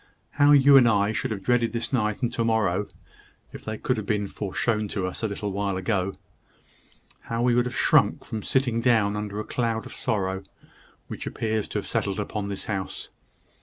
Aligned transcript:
How 0.31 0.51
you 0.51 0.77
and 0.77 0.87
I 0.87 1.11
should 1.11 1.29
have 1.29 1.43
dreaded 1.43 1.73
this 1.73 1.93
night 1.93 2.23
and 2.23 2.33
to 2.33 2.43
morrow, 2.43 2.87
if 3.53 3.63
they 3.63 3.77
could 3.77 3.97
have 3.97 4.05
been 4.07 4.27
foreshown 4.27 4.87
to 4.87 5.05
us 5.05 5.21
a 5.21 5.47
while 5.47 5.77
ago! 5.77 6.15
How 7.25 7.43
we 7.43 7.53
should 7.53 7.65
have 7.67 7.75
shrunk 7.75 8.25
from 8.25 8.41
sitting 8.41 8.81
down 8.81 9.15
under 9.15 9.37
the 9.37 9.43
cloud 9.43 9.85
of 9.85 9.93
sorrow 9.93 10.41
which 11.07 11.27
appears 11.27 11.67
to 11.67 11.77
have 11.77 11.85
settled 11.85 12.19
upon 12.19 12.47
this 12.49 12.65
house! 12.65 13.09